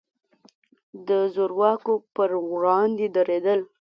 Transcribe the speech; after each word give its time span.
د 1.07 1.09
زور 1.33 1.51
واکو 1.59 1.93
پر 2.15 2.29
وړاندې 2.51 3.05
درېدل. 3.17 3.59